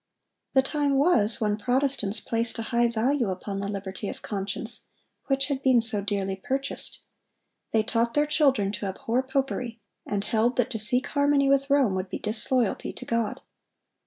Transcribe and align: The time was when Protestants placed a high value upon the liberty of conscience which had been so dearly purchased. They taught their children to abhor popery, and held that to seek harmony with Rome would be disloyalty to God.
The 0.53 0.63
time 0.63 0.95
was 0.97 1.39
when 1.39 1.57
Protestants 1.57 2.19
placed 2.19 2.57
a 2.57 2.63
high 2.73 2.87
value 2.87 3.29
upon 3.29 3.59
the 3.59 3.67
liberty 3.67 4.09
of 4.09 4.23
conscience 4.23 4.87
which 5.27 5.45
had 5.45 5.61
been 5.61 5.79
so 5.79 6.01
dearly 6.01 6.35
purchased. 6.35 7.01
They 7.71 7.83
taught 7.83 8.15
their 8.15 8.25
children 8.25 8.71
to 8.71 8.87
abhor 8.87 9.21
popery, 9.21 9.79
and 10.07 10.23
held 10.23 10.55
that 10.55 10.71
to 10.71 10.79
seek 10.79 11.05
harmony 11.05 11.49
with 11.49 11.69
Rome 11.69 11.93
would 11.93 12.09
be 12.09 12.17
disloyalty 12.17 12.91
to 12.93 13.05
God. 13.05 13.41